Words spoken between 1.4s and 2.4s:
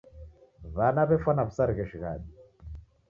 w'isarighie shighadi.